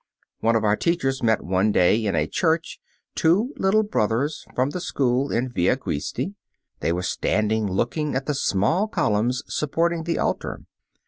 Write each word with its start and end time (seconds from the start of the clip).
One 0.39 0.55
of 0.55 0.63
our 0.63 0.75
teachers 0.75 1.21
met 1.21 1.43
one 1.43 1.71
day 1.71 2.03
in 2.05 2.15
a 2.15 2.25
church 2.25 2.79
two 3.13 3.53
little 3.57 3.83
brothers 3.83 4.47
from 4.55 4.71
the 4.71 4.81
school 4.81 5.31
in 5.31 5.51
Via 5.53 5.75
Guisti. 5.77 6.33
They 6.79 6.91
were 6.91 7.03
standing 7.03 7.67
looking 7.71 8.15
at 8.15 8.25
the 8.25 8.33
small 8.33 8.87
columns 8.87 9.43
supporting 9.45 10.05
the 10.05 10.17
altar. 10.17 10.63